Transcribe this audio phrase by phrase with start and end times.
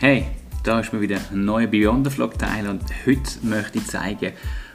[0.00, 0.28] Hey,
[0.62, 4.32] da ist mir wieder ein neuer Beyond the Vlog Teil und heute möchte ich zeigen,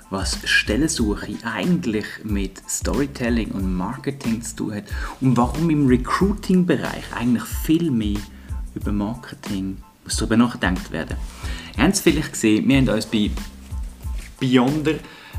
[0.10, 4.84] was Stellensuche eigentlich mit Storytelling und Marketing zu tun hat
[5.22, 8.20] und warum im Recruiting-Bereich eigentlich viel mehr
[8.76, 11.16] über Marketing muss darüber nachgedacht werden.
[11.78, 13.32] Ihr habt es vielleicht gesehen, wir haben uns bei
[14.42, 14.96] Beyonder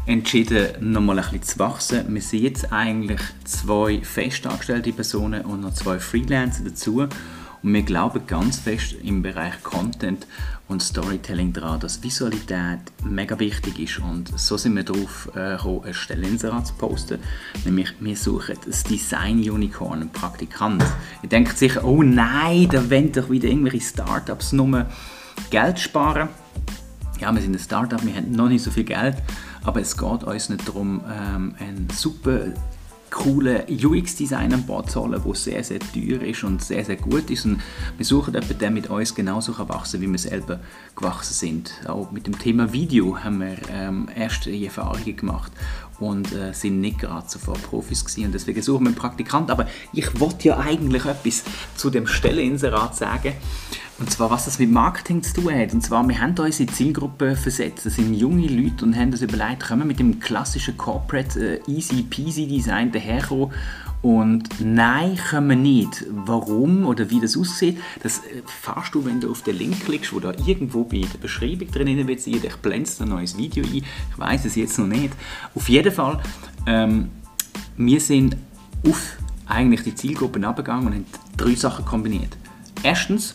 [0.07, 2.15] entschieden, nochmal ein bisschen zu wachsen.
[2.15, 7.07] Wir sind jetzt eigentlich zwei festangestellte Personen und noch zwei Freelancer dazu.
[7.65, 10.27] Und wir glauben ganz fest im Bereich Content
[10.69, 14.01] und Storytelling daran, dass Visualität mega wichtig ist.
[14.01, 17.21] Und so sind wir darauf äh, gekommen, eine Stelleninserat zu posten.
[17.65, 20.85] Nämlich, wir suchen das Design-Unicorn, einen Praktikant.
[21.23, 24.85] Ihr denkt sicher, oh nein, da wollen doch wieder irgendwelche Startups nur
[25.49, 26.29] Geld sparen.
[27.19, 29.17] Ja, wir sind ein Startup, wir haben noch nicht so viel Geld,
[29.63, 32.41] aber es geht uns nicht darum, ähm, ein super
[33.15, 37.45] coolen UX-Design an Bord zu der sehr, sehr teuer ist und sehr, sehr gut ist.
[37.45, 37.61] Und
[37.97, 40.59] wir suchen jemanden, der mit uns genauso wachsen kann, wie wir selber
[40.97, 41.73] gewachsen sind.
[41.87, 45.53] Auch mit dem Thema Video haben wir ähm, erste Erfahrungen gemacht
[46.01, 48.27] und äh, sind nicht gerade zuvor Profis gewesen.
[48.27, 49.51] Und deswegen suchen wir einen Praktikant.
[49.51, 51.45] Aber ich wollte ja eigentlich etwas
[51.77, 53.35] zu dem Stelleninserat sagen.
[54.05, 55.73] Und zwar, was das mit Marketing zu tun hat.
[55.73, 57.87] Und zwar, wir haben unsere Zielgruppe versetzt.
[57.87, 61.71] Das sind junge Leute und haben uns überlegt, können wir mit dem klassischen Corporate äh,
[61.73, 63.51] Easy Peasy Design daherkommen
[64.03, 66.05] und nein, können wir nicht.
[66.11, 70.21] Warum oder wie das aussieht, das erfährst du, wenn du auf den Link klickst, wo
[70.21, 72.27] da irgendwo bei der Beschreibung drin wird.
[72.27, 73.77] Ich blende ein neues Video ein.
[73.77, 73.85] Ich
[74.19, 75.15] weiß es jetzt noch nicht.
[75.55, 76.21] Auf jeden Fall,
[76.67, 77.09] ähm,
[77.79, 78.37] wir sind
[78.87, 81.07] auf eigentlich die Zielgruppen abgegangen und haben
[81.39, 82.37] drei Sachen kombiniert.
[82.83, 83.35] Erstens,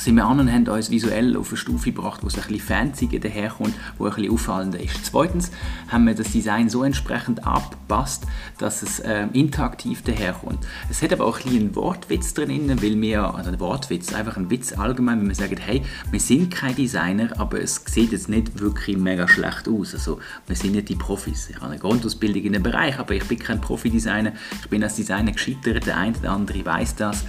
[0.00, 2.60] sind wir an und haben uns visuell auf eine Stufe gebracht, wo es ein bisschen
[2.60, 5.04] fancy daherkommt, wo ein bisschen auffallender ist.
[5.04, 5.50] Zweitens
[5.88, 8.26] haben wir das Design so entsprechend abgepasst,
[8.58, 10.66] dass es äh, interaktiv daherkommt.
[10.88, 14.36] Es hat aber auch ein bisschen einen Wortwitz drin, weil wir, also ein Wortwitz, einfach
[14.36, 18.28] ein Witz allgemein, wenn wir sagen, hey, wir sind kein Designer, aber es sieht jetzt
[18.28, 19.94] nicht wirklich mega schlecht aus.
[19.94, 21.50] Also wir sind nicht die Profis.
[21.50, 24.32] Ich habe eine Grundausbildung in dem Bereich, aber ich bin kein Profi-Designer.
[24.62, 27.24] Ich bin als Designer gescheitert, der eine oder andere weiß das.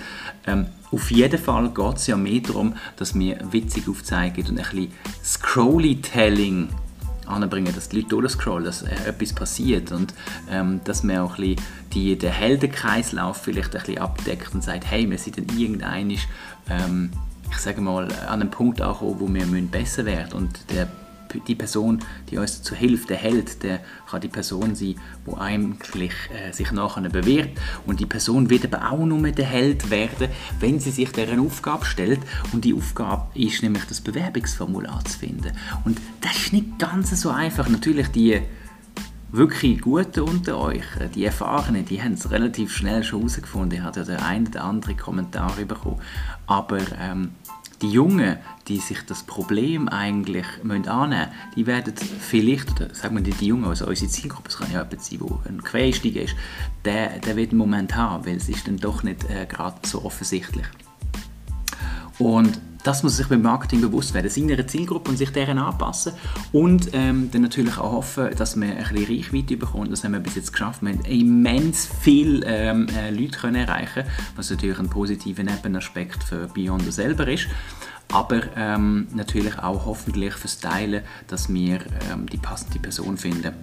[0.47, 4.63] Ähm, auf jeden Fall geht es ja mehr darum, dass wir witzig aufzeigen und ein
[4.63, 4.91] bisschen
[5.23, 6.69] Scrollytelling
[7.25, 10.13] anbringen, dass die Leute durchscrollen, dass äh, etwas passiert und
[10.49, 14.85] ähm, dass man auch ein bisschen die, den Heldenkreislauf vielleicht ein bisschen abdeckt und sagt,
[14.85, 16.17] hey, wir sind dann irgendein
[16.69, 17.11] ähm,
[17.51, 20.23] ich sage mal, an einem Punkt angekommen, wo wir besser werden.
[20.23, 20.87] Müssen und der
[21.39, 21.99] die Person,
[22.29, 24.95] die uns dazu hilft, der Held, der kann die Person sein,
[25.27, 27.59] die eigentlich äh, sich nachher bewirbt.
[27.85, 31.85] Und die Person wird aber auch nur der Held werden, wenn sie sich deren Aufgabe
[31.85, 32.19] stellt.
[32.53, 35.51] Und die Aufgabe ist nämlich das Bewerbungsformular zu finden.
[35.85, 37.69] Und das ist nicht ganz so einfach.
[37.69, 38.41] Natürlich die
[39.31, 43.79] wirklich Guten unter euch, äh, die Erfahrenen, die haben es relativ schnell schon herausgefunden.
[43.79, 46.01] Ich hatte ja den einen oder anderen Kommentar bekommen.
[46.47, 47.31] Aber ähm,
[47.81, 48.37] die Jungen,
[48.67, 53.65] die sich das Problem eigentlich annehmen müssen, die werden vielleicht, oder sagen wir die Jungen,
[53.65, 56.35] also unsere Zielgruppe, es kann ja jemand sein, der ein Quereinsteiger ist,
[56.85, 60.05] der, der wird einen Moment haben, weil es ist dann doch nicht äh, gerade so
[60.05, 60.65] offensichtlich.
[62.19, 66.13] Und das muss sich beim Marketing bewusst werden, seiner Zielgruppe und sich deren anpassen
[66.51, 69.91] und ähm, dann natürlich auch hoffen, dass man ein bisschen Reichweite bekommt.
[69.91, 70.81] Das haben wir bis jetzt geschafft.
[70.81, 74.03] Wir haben immens viele ähm, äh, Leute können erreichen,
[74.35, 77.47] was natürlich ein positiver Nebenaspekt für Beyond selber ist.
[78.11, 81.79] Aber ähm, natürlich auch hoffentlich fürs Teilen, dass wir
[82.11, 83.53] ähm, die passende Person finden.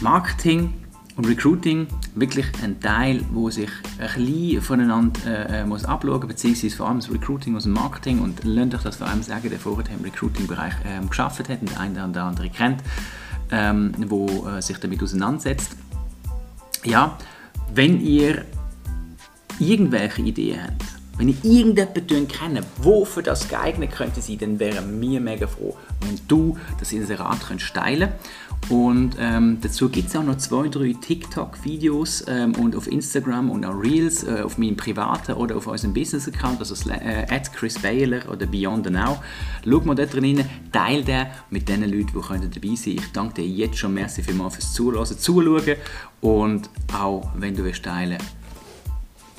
[0.00, 0.81] Marketing
[1.16, 3.68] und Recruiting wirklich ein Teil, wo sich
[3.98, 8.20] ein bisschen voneinander äh, äh muss abschauen beziehungsweise vor allem das Recruiting aus dem Marketing
[8.20, 11.70] und lernt euch das vor allem sagen, der vorher im Recruiting-Bereich ähm, geschafft hat und
[11.70, 12.82] der eine oder andere kennt,
[13.50, 15.76] ähm, wo äh, sich damit auseinandersetzt.
[16.84, 17.18] Ja,
[17.74, 18.44] wenn ihr
[19.58, 25.00] irgendwelche Ideen habt, wenn ihr irgendjemanden kennt, der für das geeignet könnte sein, dann wären
[25.00, 28.12] wir mega froh, wenn du das Inserat könntest teilen.
[28.70, 33.66] Und ähm, dazu gibt es auch noch zwei, drei TikTok-Videos ähm, und auf Instagram und
[33.66, 38.46] auch Reels äh, auf meinem privaten oder auf unserem Business-Account, also äh, Chris Baylor oder
[38.46, 39.20] Beyond the Now.
[39.64, 42.94] Schau mal da drin, teile den mit den Leuten, die können dabei sein.
[42.94, 45.76] Ich danke dir jetzt schon merci vielmals fürs Zuhören, Zuschauen.
[46.20, 48.18] Und auch, wenn du willst teilen,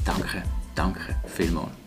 [0.05, 0.43] danke,
[0.75, 1.82] danke vielmals.